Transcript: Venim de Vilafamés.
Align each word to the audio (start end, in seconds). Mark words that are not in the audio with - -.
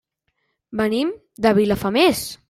Venim 0.79 1.11
de 1.47 1.51
Vilafamés. 1.59 2.25